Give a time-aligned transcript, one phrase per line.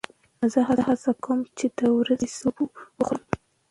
[0.51, 2.65] زه هڅه کوم چې د ورځې سبو
[2.99, 3.25] وخورم.